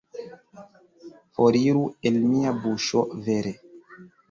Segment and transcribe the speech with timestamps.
[1.35, 3.57] Foriru el mia buŝo, vere!